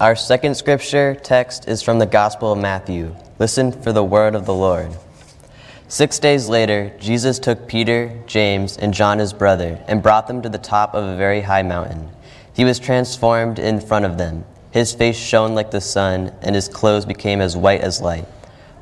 [0.00, 3.14] Our second scripture text is from the Gospel of Matthew.
[3.38, 4.90] Listen for the word of the Lord.
[5.86, 10.48] Six days later, Jesus took Peter, James, and John his brother and brought them to
[10.48, 12.08] the top of a very high mountain.
[12.52, 14.44] He was transformed in front of them.
[14.72, 18.26] His face shone like the sun, and his clothes became as white as light.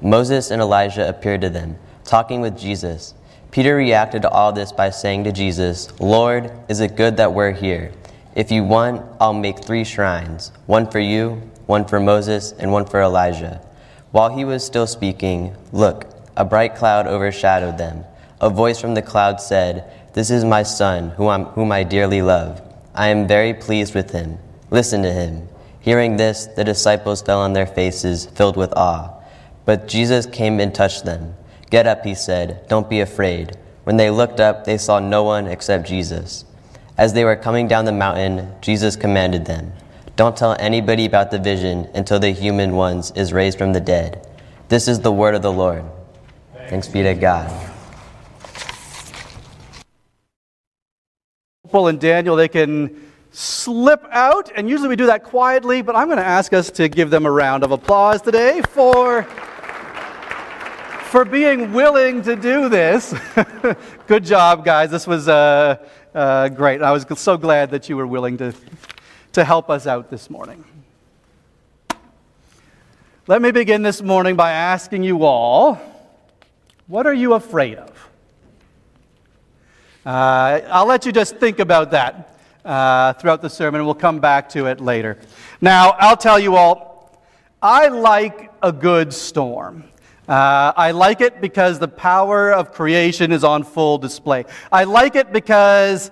[0.01, 3.13] Moses and Elijah appeared to them, talking with Jesus.
[3.51, 7.53] Peter reacted to all this by saying to Jesus, Lord, is it good that we're
[7.53, 7.93] here?
[8.35, 12.87] If you want, I'll make three shrines one for you, one for Moses, and one
[12.87, 13.61] for Elijah.
[14.11, 16.07] While he was still speaking, look,
[16.37, 18.05] a bright cloud overshadowed them.
[18.41, 22.63] A voice from the cloud said, This is my son, whom, whom I dearly love.
[22.95, 24.39] I am very pleased with him.
[24.71, 25.49] Listen to him.
[25.81, 29.11] Hearing this, the disciples fell on their faces, filled with awe.
[29.67, 31.35] But Jesus came and touched them.
[31.71, 32.67] Get up, he said.
[32.69, 33.57] Don't be afraid.
[33.85, 36.45] When they looked up, they saw no one except Jesus.
[36.99, 39.73] As they were coming down the mountain, Jesus commanded them,
[40.15, 44.29] Don't tell anybody about the vision until the human ones is raised from the dead.
[44.69, 45.85] This is the word of the Lord.
[46.69, 47.51] Thanks be to God.
[51.65, 56.09] Opal and Daniel, they can slip out, and usually we do that quietly, but I'm
[56.09, 59.27] going to ask us to give them a round of applause today for
[61.13, 63.15] for being willing to do this.
[64.07, 64.91] Good job, guys.
[64.91, 65.77] This was uh,
[66.15, 66.83] uh, great.
[66.83, 68.55] I was so glad that you were willing to,
[69.33, 70.65] to help us out this morning.
[73.27, 75.81] Let me begin this morning by asking you all
[76.89, 78.11] what are you afraid of?
[80.05, 84.19] Uh, I'll let you just think about that uh, throughout the sermon, and we'll come
[84.19, 85.17] back to it later.
[85.61, 87.23] Now, I'll tell you all,
[87.63, 89.85] I like a good storm.
[90.33, 94.47] Uh, I like it because the power of creation is on full display.
[94.73, 96.11] I like it because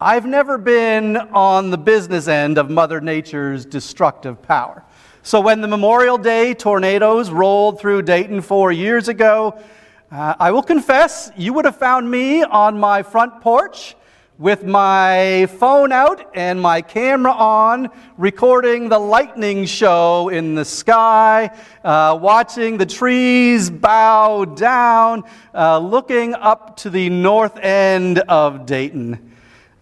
[0.00, 4.86] I've never been on the business end of Mother Nature's destructive power.
[5.22, 9.62] So when the Memorial Day tornadoes rolled through Dayton four years ago,
[10.10, 13.96] uh, I will confess, you would have found me on my front porch
[14.38, 21.50] with my phone out and my camera on, recording the lightning show in the sky,
[21.82, 29.32] uh, watching the trees bow down, uh, looking up to the north end of Dayton.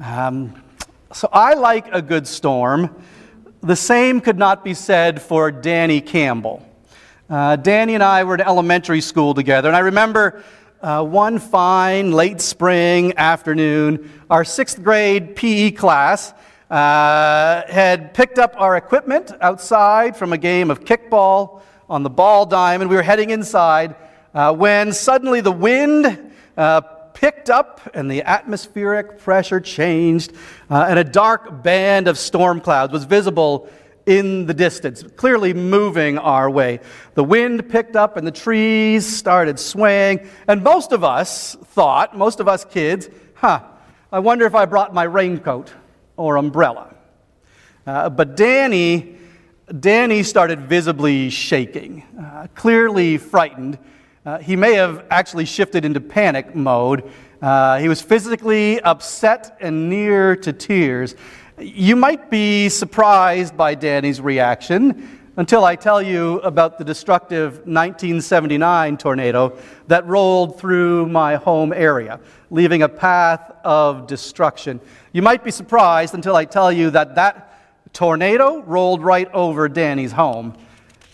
[0.01, 0.55] Um,
[1.13, 2.97] so I like a good storm.
[3.61, 6.67] The same could not be said for Danny Campbell.
[7.29, 10.43] Uh, Danny and I were in elementary school together, and I remember
[10.83, 16.35] uh, one fine late spring afternoon, our sixth grade PE class
[16.71, 22.45] uh, had picked up our equipment outside from a game of kickball on the ball
[22.45, 22.91] diamond.
[22.91, 23.97] We were heading inside
[24.35, 26.81] uh, when suddenly the wind uh,
[27.15, 30.33] picked up and the atmospheric pressure changed,
[30.69, 33.71] uh, and a dark band of storm clouds was visible
[34.07, 36.79] in the distance, clearly moving our way.
[37.15, 42.39] The wind picked up and the trees started swaying, and most of us thought, most
[42.39, 43.61] of us kids, huh,
[44.13, 45.73] I wonder if I brought my raincoat
[46.17, 46.95] or umbrella.
[47.85, 49.17] Uh, but Danny,
[49.81, 53.79] Danny started visibly shaking, uh, clearly frightened.
[54.25, 57.11] Uh, he may have actually shifted into panic mode.
[57.43, 61.17] Uh, he was physically upset and near to tears.
[61.59, 68.99] You might be surprised by Danny's reaction until I tell you about the destructive 1979
[68.99, 69.57] tornado
[69.87, 74.83] that rolled through my home area, leaving a path of destruction.
[75.15, 77.59] You might be surprised until I tell you that that
[77.95, 80.55] tornado rolled right over Danny's home.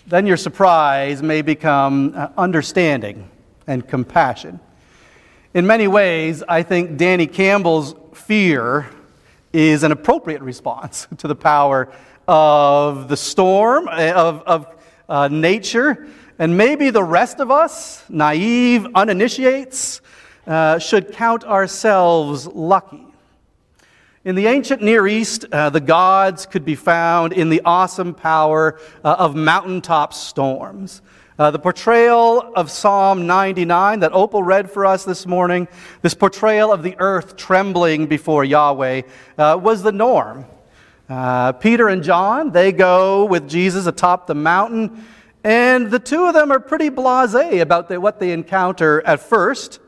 [0.08, 3.30] Then your surprise may become uh, understanding
[3.68, 4.58] and compassion.
[5.54, 8.88] In many ways, I think Danny Campbell's fear
[9.52, 11.92] is an appropriate response to the power
[12.26, 14.66] of the storm, eh, of, of
[15.08, 16.08] uh, nature.
[16.38, 20.00] And maybe the rest of us, naive, uninitiates,
[20.46, 23.11] uh, should count ourselves lucky.
[24.24, 28.78] In the ancient Near East, uh, the gods could be found in the awesome power
[29.02, 31.02] uh, of mountaintop storms.
[31.40, 35.66] Uh, the portrayal of Psalm 99 that Opal read for us this morning,
[36.02, 39.02] this portrayal of the earth trembling before Yahweh,
[39.38, 40.44] uh, was the norm.
[41.08, 45.04] Uh, Peter and John, they go with Jesus atop the mountain,
[45.42, 49.80] and the two of them are pretty blase about the, what they encounter at first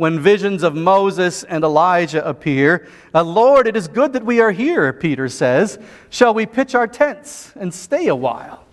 [0.00, 2.88] when visions of Moses and Elijah appear.
[3.14, 5.78] Uh, Lord, it is good that we are here, Peter says.
[6.08, 8.64] Shall we pitch our tents and stay a while?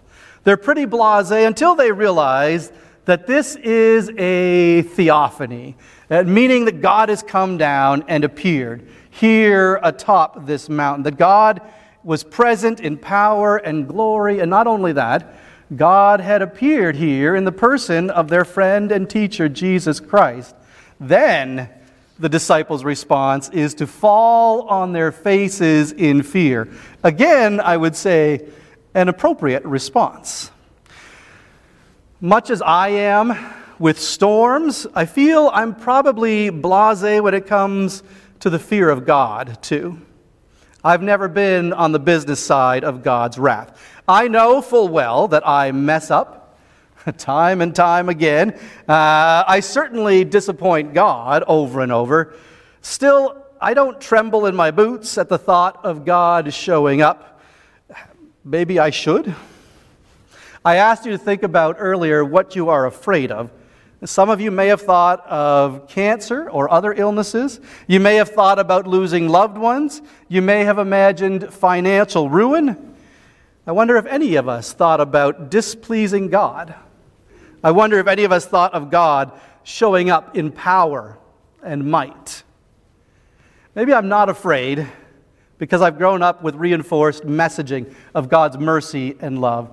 [0.45, 2.71] They're pretty blase until they realize
[3.03, 5.75] that this is a theophany,
[6.09, 11.03] meaning that God has come down and appeared here atop this mountain.
[11.03, 11.59] That God,
[12.07, 15.35] was present in power and glory, and not only that,
[15.75, 20.55] God had appeared here in the person of their friend and teacher, Jesus Christ.
[20.99, 21.69] Then
[22.19, 26.67] the disciples' response is to fall on their faces in fear.
[27.03, 28.47] Again, I would say
[28.93, 30.51] an appropriate response.
[32.19, 33.37] Much as I am
[33.77, 38.01] with storms, I feel I'm probably blase when it comes
[38.39, 40.01] to the fear of God, too.
[40.83, 43.79] I've never been on the business side of God's wrath.
[44.07, 46.36] I know full well that I mess up
[47.17, 48.53] time and time again.
[48.87, 52.35] Uh, I certainly disappoint God over and over.
[52.81, 57.41] Still, I don't tremble in my boots at the thought of God showing up.
[58.43, 59.35] Maybe I should.
[60.63, 63.51] I asked you to think about earlier what you are afraid of.
[64.05, 67.59] Some of you may have thought of cancer or other illnesses.
[67.87, 70.01] You may have thought about losing loved ones.
[70.27, 72.95] You may have imagined financial ruin.
[73.65, 76.75] I wonder if any of us thought about displeasing God.
[77.63, 79.31] I wonder if any of us thought of God
[79.63, 81.17] showing up in power
[81.63, 82.43] and might.
[83.75, 84.87] Maybe I'm not afraid
[85.57, 89.71] because I've grown up with reinforced messaging of God's mercy and love.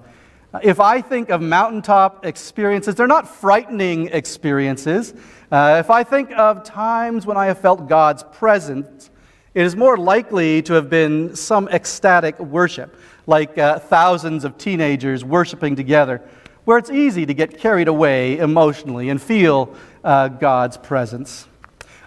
[0.62, 5.12] If I think of mountaintop experiences, they're not frightening experiences.
[5.50, 9.10] Uh, if I think of times when I have felt God's presence,
[9.52, 12.96] it is more likely to have been some ecstatic worship,
[13.26, 16.22] like uh, thousands of teenagers worshiping together,
[16.64, 21.46] where it's easy to get carried away emotionally and feel uh, God's presence.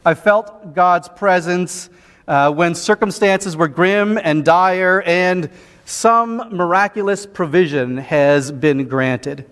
[0.05, 1.89] I felt God's presence
[2.27, 5.49] uh, when circumstances were grim and dire and
[5.85, 9.47] some miraculous provision has been granted.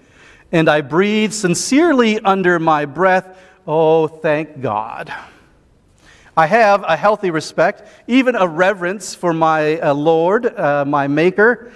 [0.51, 3.37] And I breathe sincerely under my breath,
[3.67, 5.13] oh, thank God.
[6.35, 11.71] I have a healthy respect, even a reverence for my uh, Lord, uh, my Maker,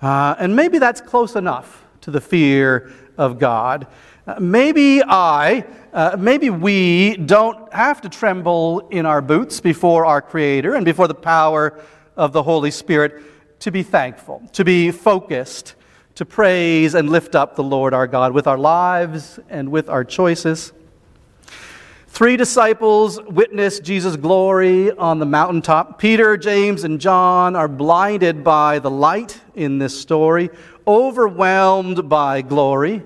[0.00, 3.86] uh, and maybe that's close enough to the fear of God.
[4.26, 10.20] Uh, maybe I, uh, maybe we don't have to tremble in our boots before our
[10.20, 11.80] Creator and before the power
[12.14, 13.22] of the Holy Spirit
[13.60, 15.76] to be thankful, to be focused,
[16.14, 20.04] to praise and lift up the Lord our God with our lives and with our
[20.04, 20.74] choices.
[22.14, 25.98] Three disciples witness Jesus' glory on the mountaintop.
[25.98, 30.50] Peter, James, and John are blinded by the light in this story,
[30.86, 33.02] overwhelmed by glory,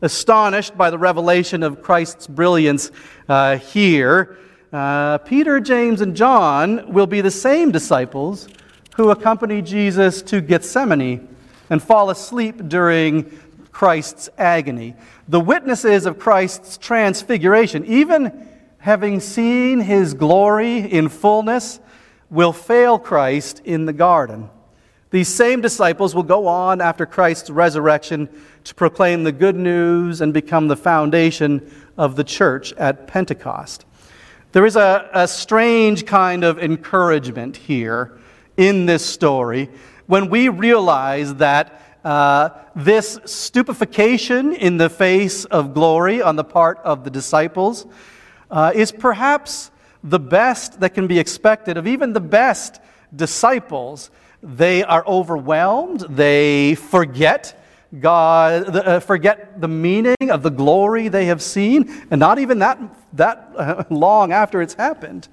[0.00, 2.90] astonished by the revelation of Christ's brilliance
[3.28, 4.38] uh, here.
[4.72, 8.48] Uh, Peter, James, and John will be the same disciples
[8.96, 11.36] who accompany Jesus to Gethsemane
[11.68, 13.30] and fall asleep during
[13.78, 14.96] Christ's agony.
[15.28, 18.48] The witnesses of Christ's transfiguration, even
[18.78, 21.78] having seen his glory in fullness,
[22.28, 24.50] will fail Christ in the garden.
[25.12, 28.28] These same disciples will go on after Christ's resurrection
[28.64, 33.84] to proclaim the good news and become the foundation of the church at Pentecost.
[34.50, 38.18] There is a, a strange kind of encouragement here
[38.56, 39.70] in this story
[40.08, 46.78] when we realize that uh, this stupefaction in the face of glory on the part
[46.78, 47.86] of the disciples
[48.50, 49.70] uh, is perhaps
[50.02, 52.80] the best that can be expected of even the best
[53.14, 54.10] disciples.
[54.42, 57.62] They are overwhelmed, they forget.
[58.00, 62.78] God, uh, forget the meaning of the glory they have seen, and not even that,
[63.12, 65.28] that uh, long after it's happened.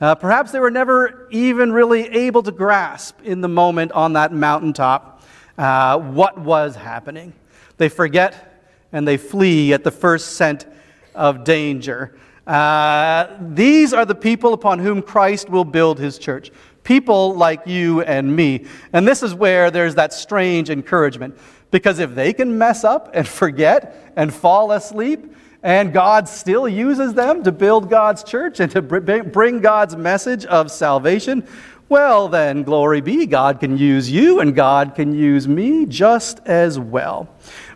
[0.00, 4.32] Uh, perhaps they were never even really able to grasp in the moment on that
[4.32, 5.15] mountaintop
[5.58, 7.32] uh, what was happening.
[7.76, 10.66] They forget and they flee at the first scent
[11.14, 12.16] of danger.
[12.46, 16.50] Uh, these are the people upon whom Christ will build his church.
[16.84, 18.66] People like you and me.
[18.92, 21.36] And this is where there's that strange encouragement.
[21.72, 27.14] Because if they can mess up and forget and fall asleep, and God still uses
[27.14, 31.44] them to build God's church and to bring God's message of salvation,
[31.88, 36.80] well, then, glory be, God can use you and God can use me just as
[36.80, 37.28] well.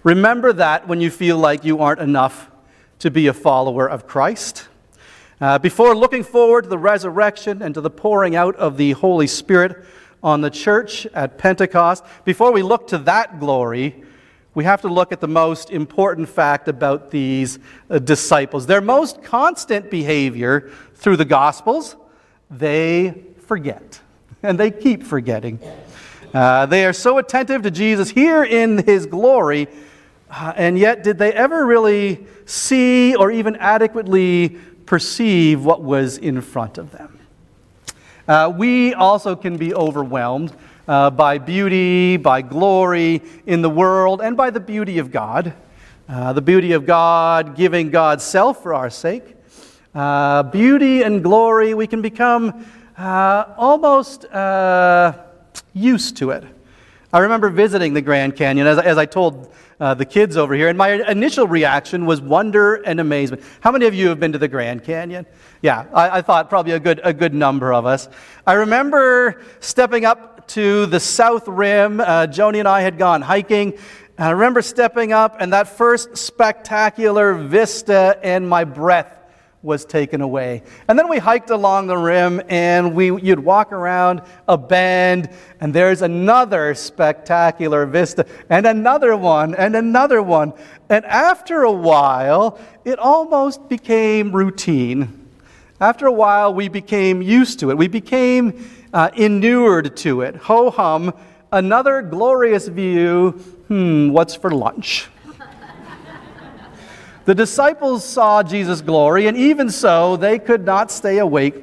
[0.02, 2.50] Remember that when you feel like you aren't enough
[2.98, 4.66] to be a follower of Christ.
[5.40, 9.28] Uh, before looking forward to the resurrection and to the pouring out of the Holy
[9.28, 9.84] Spirit
[10.24, 14.02] on the church at Pentecost, before we look to that glory,
[14.54, 18.66] we have to look at the most important fact about these uh, disciples.
[18.66, 21.96] Their most constant behavior through the Gospels,
[22.50, 24.00] they forget.
[24.42, 25.58] And they keep forgetting.
[26.32, 29.68] Uh, they are so attentive to Jesus here in his glory,
[30.30, 36.40] uh, and yet did they ever really see or even adequately perceive what was in
[36.40, 37.18] front of them?
[38.26, 40.54] Uh, we also can be overwhelmed
[40.88, 45.52] uh, by beauty, by glory in the world, and by the beauty of God.
[46.08, 49.36] Uh, the beauty of God giving God's self for our sake.
[49.94, 52.64] Uh, beauty and glory, we can become
[53.00, 55.14] uh, almost uh,
[55.72, 56.44] used to it.
[57.12, 60.68] I remember visiting the Grand Canyon, as, as I told uh, the kids over here,
[60.68, 63.42] and my initial reaction was wonder and amazement.
[63.60, 65.24] How many of you have been to the Grand Canyon?
[65.62, 68.08] Yeah, I, I thought probably a good, a good number of us.
[68.46, 72.00] I remember stepping up to the south rim.
[72.00, 73.72] Uh, Joni and I had gone hiking.
[74.18, 79.19] And I remember stepping up, and that first spectacular vista, and my breath
[79.62, 80.62] was taken away.
[80.88, 85.28] And then we hiked along the rim and we, you'd walk around a bend
[85.60, 90.54] and there's another spectacular vista and another one and another one.
[90.88, 95.28] And after a while, it almost became routine.
[95.78, 97.76] After a while, we became used to it.
[97.76, 100.36] We became uh, inured to it.
[100.36, 101.12] Ho hum,
[101.52, 103.32] another glorious view.
[103.68, 105.08] Hmm, what's for lunch?
[107.30, 111.54] The disciples saw Jesus' glory, and even so, they could not stay awake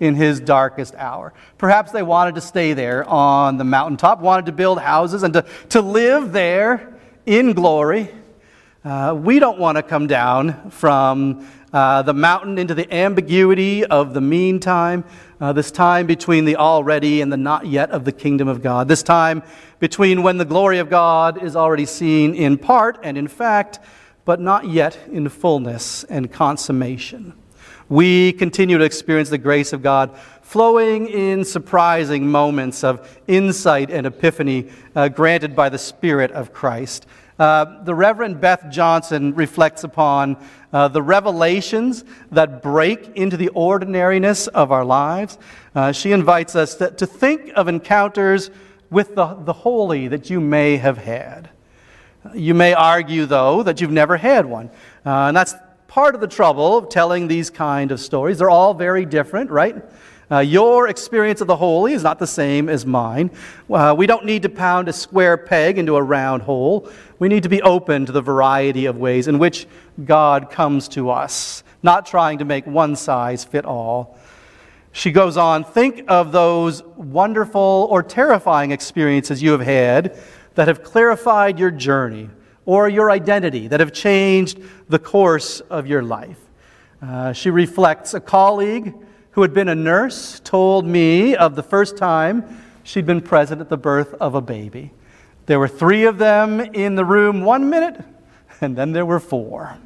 [0.00, 1.32] in his darkest hour.
[1.58, 5.44] Perhaps they wanted to stay there on the mountaintop, wanted to build houses and to,
[5.68, 6.92] to live there
[7.24, 8.12] in glory.
[8.84, 14.14] Uh, we don't want to come down from uh, the mountain into the ambiguity of
[14.14, 15.04] the meantime,
[15.40, 18.88] uh, this time between the already and the not yet of the kingdom of God,
[18.88, 19.44] this time
[19.78, 23.78] between when the glory of God is already seen in part and in fact
[24.24, 27.34] but not yet in fullness and consummation.
[27.88, 34.06] We continue to experience the grace of God flowing in surprising moments of insight and
[34.06, 37.06] epiphany uh, granted by the Spirit of Christ.
[37.38, 40.36] Uh, the Reverend Beth Johnson reflects upon
[40.72, 45.38] uh, the revelations that break into the ordinariness of our lives.
[45.74, 48.50] Uh, she invites us to, to think of encounters
[48.90, 51.50] with the, the holy that you may have had.
[52.34, 54.70] You may argue, though, that you've never had one.
[55.04, 55.54] Uh, and that's
[55.88, 58.38] part of the trouble of telling these kind of stories.
[58.38, 59.84] They're all very different, right?
[60.30, 63.30] Uh, your experience of the holy is not the same as mine.
[63.68, 66.88] Uh, we don't need to pound a square peg into a round hole.
[67.18, 69.66] We need to be open to the variety of ways in which
[70.02, 74.16] God comes to us, not trying to make one size fit all.
[74.92, 80.18] She goes on, think of those wonderful or terrifying experiences you have had
[80.54, 82.30] that have clarified your journey
[82.64, 86.38] or your identity, that have changed the course of your life.
[87.00, 88.94] Uh, she reflects a colleague
[89.32, 93.68] who had been a nurse told me of the first time she'd been present at
[93.68, 94.92] the birth of a baby.
[95.46, 98.00] There were three of them in the room one minute,
[98.60, 99.76] and then there were four.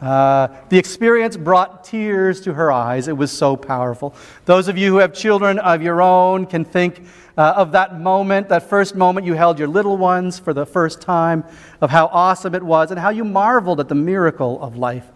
[0.00, 3.08] Uh, the experience brought tears to her eyes.
[3.08, 4.14] It was so powerful.
[4.44, 7.04] Those of you who have children of your own can think
[7.36, 11.00] uh, of that moment, that first moment you held your little ones for the first
[11.00, 11.44] time,
[11.80, 15.06] of how awesome it was and how you marveled at the miracle of life.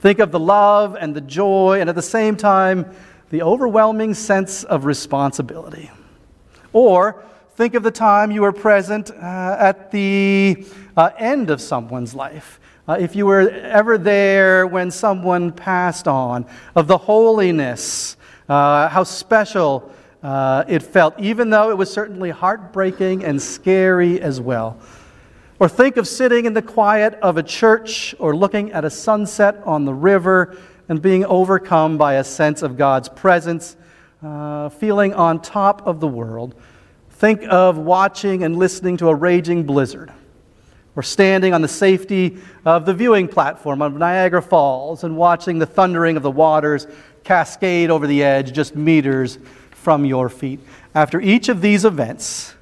[0.00, 2.94] Think of the love and the joy, and at the same time,
[3.30, 5.90] the overwhelming sense of responsibility.
[6.72, 7.24] Or
[7.56, 10.64] think of the time you were present uh, at the
[10.96, 12.60] uh, end of someone's life.
[12.88, 18.16] Uh, if you were ever there when someone passed on, of the holiness,
[18.48, 19.92] uh, how special
[20.22, 24.78] uh, it felt, even though it was certainly heartbreaking and scary as well.
[25.58, 29.60] Or think of sitting in the quiet of a church or looking at a sunset
[29.66, 30.56] on the river
[30.88, 33.76] and being overcome by a sense of God's presence,
[34.22, 36.54] uh, feeling on top of the world.
[37.10, 40.10] Think of watching and listening to a raging blizzard,
[40.98, 45.64] or standing on the safety of the viewing platform of Niagara Falls and watching the
[45.64, 46.88] thundering of the waters
[47.22, 49.38] cascade over the edge just meters
[49.70, 50.58] from your feet.
[50.96, 52.56] After each of these events,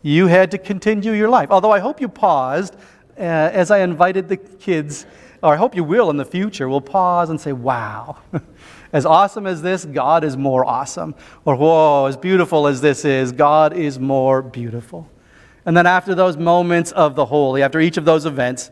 [0.00, 1.50] you had to continue your life.
[1.50, 2.74] Although I hope you paused
[3.18, 5.04] uh, as I invited the kids,
[5.42, 8.16] or I hope you will in the future, will pause and say, wow.
[8.94, 11.14] as awesome as this, God is more awesome.
[11.44, 15.06] Or, whoa, as beautiful as this is, God is more beautiful.
[15.66, 18.70] And then after those moments of the holy, after each of those events,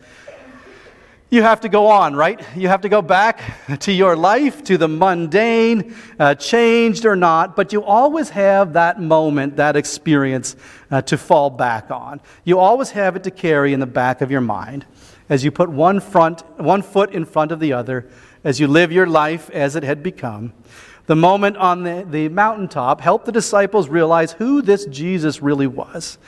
[1.31, 2.39] you have to go on, right?
[2.55, 3.41] You have to go back
[3.81, 9.01] to your life, to the mundane, uh, changed or not, but you always have that
[9.01, 10.57] moment, that experience
[10.91, 12.21] uh, to fall back on.
[12.45, 14.85] You always have it to carry in the back of your mind
[15.31, 18.07] as you put one, front, one foot in front of the other,
[18.45, 20.53] as you live your life as it had become.
[21.07, 26.19] The moment on the, the mountaintop helped the disciples realize who this Jesus really was.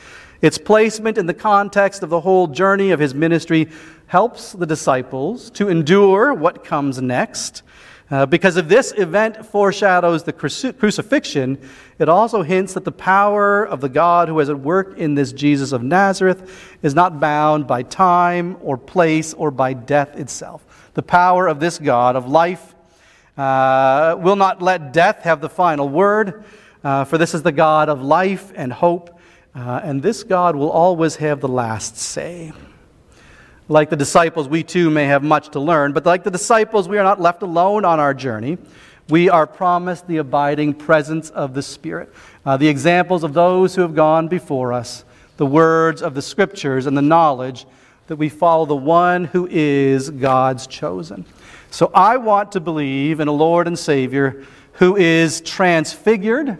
[0.45, 3.67] Its placement in the context of the whole journey of his ministry
[4.09, 7.63] helps the disciples to endure what comes next.
[8.11, 11.57] Uh, because if this event foreshadows the crucifixion,
[11.99, 15.33] it also hints that the power of the God who is at work in this
[15.33, 20.91] Jesus of Nazareth is not bound by time or place or by death itself.
[20.93, 22.75] The power of this God of life
[23.39, 26.45] uh, will not let death have the final word,
[26.85, 29.14] uh, for this is the God of life and hope,
[29.55, 32.53] uh, and this God will always have the last say.
[33.69, 36.99] Like the disciples, we too may have much to learn, but like the disciples, we
[36.99, 38.59] are not left alone on our journey.
[39.09, 42.13] We are promised the abiding presence of the Spirit,
[42.45, 45.05] uh, the examples of those who have gone before us,
[45.37, 47.67] the words of the Scriptures, and the knowledge
[48.07, 51.25] that we follow the one who is God's chosen.
[51.71, 54.45] So I want to believe in a Lord and Savior
[54.75, 56.59] who is transfigured,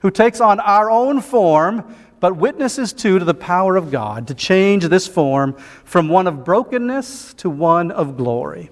[0.00, 4.34] who takes on our own form but witnesses too to the power of God to
[4.34, 8.70] change this form from one of brokenness to one of glory.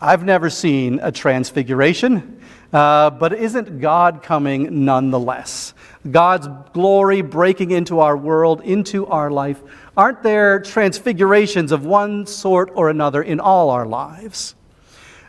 [0.00, 2.40] I've never seen a transfiguration,
[2.72, 5.74] uh, but isn't God coming nonetheless?
[6.10, 9.60] God's glory breaking into our world, into our life.
[9.96, 14.56] Aren't there transfigurations of one sort or another in all our lives?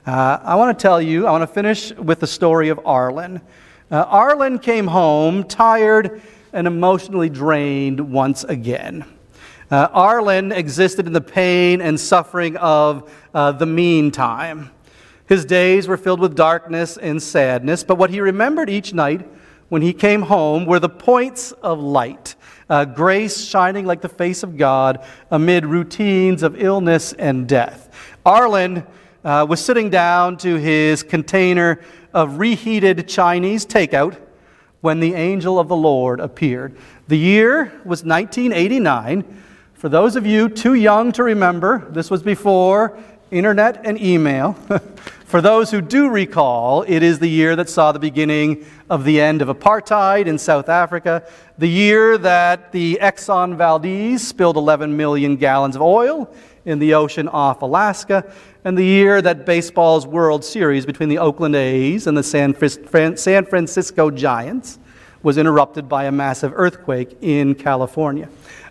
[0.06, 3.42] Uh, I want to tell you, I want to finish with the story of Arlen.
[3.92, 6.22] Uh, Arlen came home tired
[6.54, 9.06] and emotionally drained once again.
[9.72, 14.70] Uh, Arlen existed in the pain and suffering of uh, the meantime.
[15.28, 19.28] His days were filled with darkness and sadness, but what he remembered each night
[19.70, 22.36] when he came home were the points of light,
[22.70, 27.90] uh, grace shining like the face of God amid routines of illness and death.
[28.26, 28.86] Arlen
[29.24, 31.80] uh, was sitting down to his container
[32.14, 34.18] of reheated Chinese takeout
[34.84, 36.76] when the angel of the Lord appeared.
[37.08, 39.24] The year was 1989.
[39.76, 43.00] For those of you too young to remember, this was before
[43.32, 44.52] internet and email.
[45.26, 49.22] For those who do recall, it is the year that saw the beginning of the
[49.22, 51.26] end of apartheid in South Africa,
[51.58, 56.30] the year that the Exxon Valdez spilled 11 million gallons of oil
[56.66, 58.32] in the ocean off Alaska,
[58.64, 62.56] and the year that baseball's World Series between the Oakland A's and the San,
[63.18, 64.80] San Francisco Giants
[65.22, 68.30] was interrupted by a massive earthquake in California.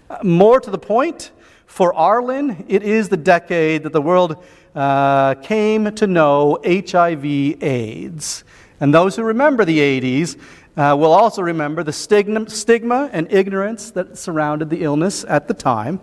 [0.09, 1.33] Uh, more to the point,
[1.67, 7.25] for Arlen, it is the decade that the world uh, came to know HIV
[7.63, 8.45] AIDS.
[8.81, 10.39] And those who remember the 80s
[10.77, 15.55] uh, will also remember the stigma, stigma and ignorance that surrounded the illness at the
[15.55, 16.01] time.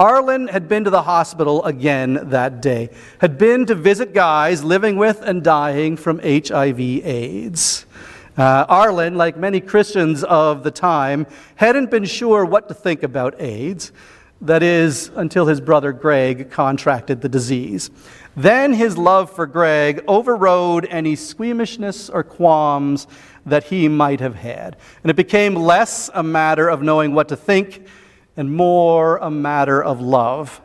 [0.00, 2.88] Arlen had been to the hospital again that day,
[3.20, 7.84] had been to visit guys living with and dying from HIV AIDS.
[8.36, 13.40] Uh, Arlen, like many Christians of the time, hadn't been sure what to think about
[13.40, 13.90] AIDS.
[14.40, 17.90] That is, until his brother Greg contracted the disease.
[18.36, 23.08] Then his love for Greg overrode any squeamishness or qualms
[23.46, 24.76] that he might have had.
[25.02, 27.84] And it became less a matter of knowing what to think
[28.38, 30.62] and more a matter of love.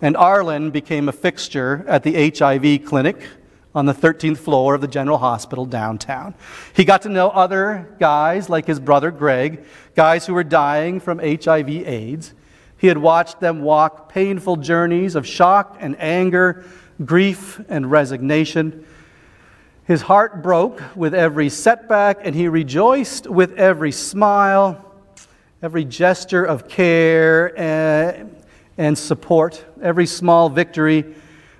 [0.00, 3.22] And Arlen became a fixture at the HIV clinic
[3.74, 6.34] on the 13th floor of the General Hospital downtown.
[6.74, 11.18] He got to know other guys like his brother Greg, guys who were dying from
[11.18, 12.32] HIV AIDS.
[12.78, 16.64] He had watched them walk painful journeys of shock and anger,
[17.04, 18.86] grief and resignation.
[19.84, 24.89] His heart broke with every setback, and he rejoiced with every smile
[25.62, 28.34] every gesture of care and,
[28.78, 31.04] and support, every small victory,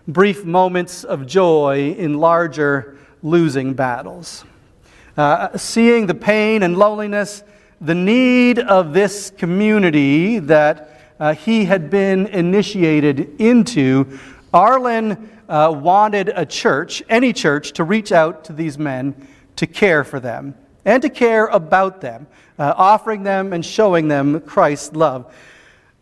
[0.09, 4.45] brief moments of joy in larger losing battles.
[5.19, 7.43] Uh, seeing the pain and loneliness,
[7.83, 14.19] the need of this community that uh, he had been initiated into,
[14.55, 19.15] Arlen uh, wanted a church, any church, to reach out to these men
[19.57, 22.27] to care for them and to care about them
[22.61, 25.35] uh, offering them and showing them Christ's love.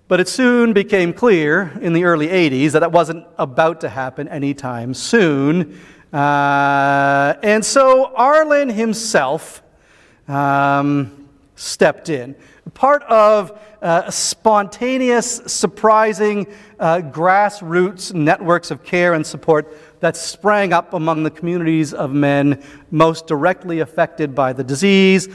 [0.09, 4.27] But it soon became clear in the early 80s that that wasn't about to happen
[4.27, 5.79] anytime soon.
[6.13, 9.63] Uh, and so Arlen himself
[10.27, 12.35] um, stepped in.
[12.75, 16.47] Part of uh, spontaneous, surprising
[16.81, 22.63] uh, grassroots networks of care and support that sprang up among the communities of men
[22.91, 25.29] most directly affected by the disease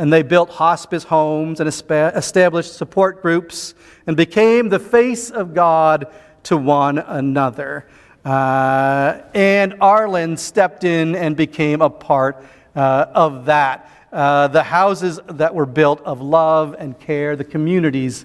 [0.00, 3.74] and they built hospice homes and established support groups
[4.06, 6.06] and became the face of God
[6.44, 7.86] to one another.
[8.24, 12.42] Uh, and Arlen stepped in and became a part
[12.74, 13.90] uh, of that.
[14.10, 18.24] Uh, the houses that were built of love and care, the communities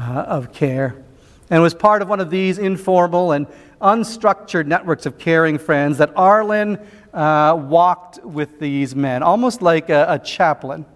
[0.00, 1.04] uh, of care.
[1.50, 3.46] And was part of one of these informal and
[3.82, 6.78] unstructured networks of caring friends that Arlen
[7.12, 10.86] uh, walked with these men, almost like a, a chaplain.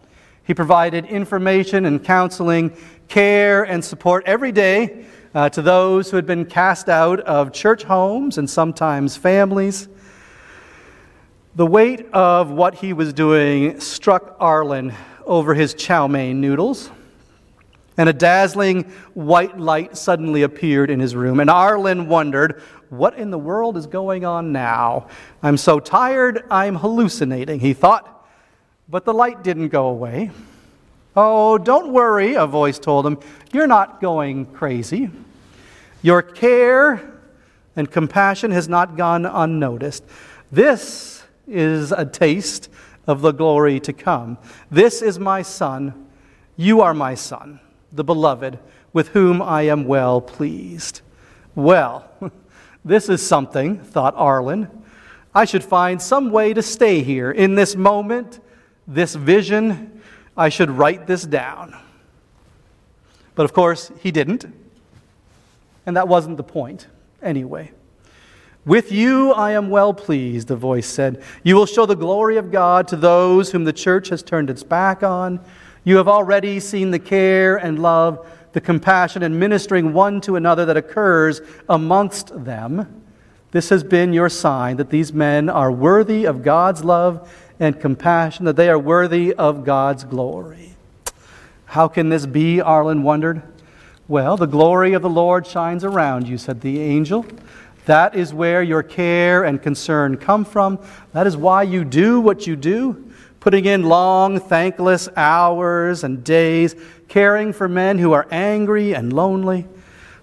[0.45, 2.77] He provided information and counseling,
[3.09, 7.83] care and support every day uh, to those who had been cast out of church
[7.83, 9.89] homes and sometimes families.
[11.57, 14.95] The weight of what he was doing struck Arlen
[15.25, 16.91] over his chow mein noodles,
[17.97, 21.41] and a dazzling white light suddenly appeared in his room.
[21.41, 25.09] And Arlen wondered, What in the world is going on now?
[25.43, 28.13] I'm so tired, I'm hallucinating, he thought.
[28.89, 30.31] But the light didn't go away.
[31.17, 33.19] Oh, don't worry, a voice told him.
[33.53, 35.11] You're not going crazy.
[36.03, 37.15] Your care
[37.75, 40.05] and compassion has not gone unnoticed.
[40.53, 42.69] This is a taste
[43.07, 44.39] of the glory to come.
[44.71, 46.07] This is my Son.
[46.57, 47.61] You are my Son,
[47.97, 48.59] the beloved,
[48.93, 51.01] with whom I am well pleased.
[51.55, 52.11] Well,
[52.85, 54.69] this is something, thought Arlen.
[55.35, 58.41] I should find some way to stay here in this moment,
[58.87, 60.01] this vision.
[60.37, 61.77] I should write this down.
[63.35, 64.47] But of course, he didn't.
[65.85, 66.89] And that wasn't the point
[67.23, 67.71] anyway.
[68.65, 71.23] With you I am well pleased, the voice said.
[71.45, 74.65] You will show the glory of God to those whom the church has turned its
[74.65, 75.39] back on.
[75.87, 80.65] You have already seen the care and love, the compassion and ministering one to another
[80.65, 83.05] that occurs amongst them.
[83.53, 88.47] This has been your sign that these men are worthy of God's love and compassion,
[88.47, 90.75] that they are worthy of God's glory.
[91.67, 92.61] How can this be?
[92.61, 93.43] Arlen wondered.
[94.09, 97.25] Well, the glory of the Lord shines around you, said the angel.
[97.85, 100.81] That is where your care and concern come from.
[101.13, 103.13] That is why you do what you do,
[103.47, 106.75] putting in long, thankless hours and days,
[107.07, 109.65] caring for men who are angry and lonely.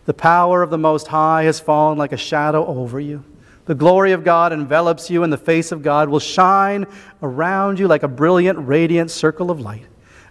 [0.04, 3.24] The power of the Most High has fallen like a shadow over you.
[3.64, 6.86] The glory of God envelops you, and the face of God will shine
[7.22, 9.86] around you like a brilliant, radiant circle of light.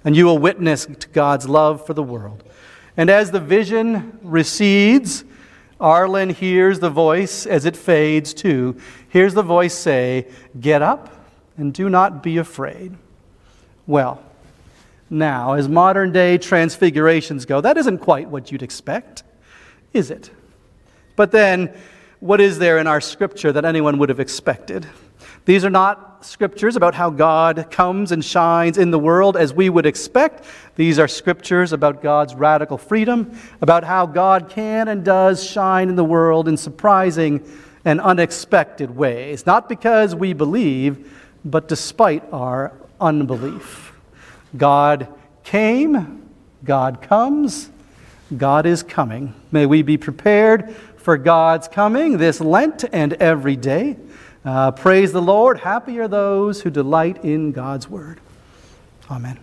[0.04, 2.44] And you will witness to God's love for the world.
[2.98, 5.24] And as the vision recedes,
[5.80, 8.76] Arlen hears the voice as it fades too.
[9.08, 10.26] Hears the voice say,
[10.60, 11.21] Get up
[11.56, 12.96] and do not be afraid.
[13.86, 14.22] Well,
[15.10, 19.22] now, as modern day transfigurations go, that isn't quite what you'd expect,
[19.92, 20.30] is it?
[21.16, 21.74] But then,
[22.20, 24.86] what is there in our scripture that anyone would have expected?
[25.44, 29.68] These are not scriptures about how God comes and shines in the world as we
[29.68, 30.44] would expect.
[30.76, 35.96] These are scriptures about God's radical freedom, about how God can and does shine in
[35.96, 37.44] the world in surprising
[37.84, 39.44] and unexpected ways.
[39.44, 41.12] Not because we believe,
[41.44, 43.92] but despite our unbelief.
[44.56, 45.08] God
[45.44, 46.28] came,
[46.64, 47.70] God comes,
[48.36, 49.34] God is coming.
[49.50, 53.96] May we be prepared for God's coming this Lent and every day.
[54.44, 55.60] Uh, praise the Lord.
[55.60, 58.20] Happy are those who delight in God's word.
[59.10, 59.38] Amen.